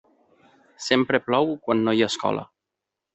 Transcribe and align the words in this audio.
Sempre 0.85 1.19
plou 1.27 1.51
quan 1.67 1.83
no 1.89 1.95
hi 1.95 2.01
ha 2.01 2.09
escola. 2.13 2.47